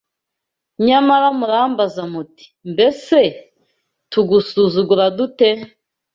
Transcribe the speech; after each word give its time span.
Nyamara 0.85 1.27
murambaza 1.39 2.03
muti 2.13 2.45
‘Mbese 2.71 3.21
tugusuzugura 4.11 5.05
dute? 5.17 5.49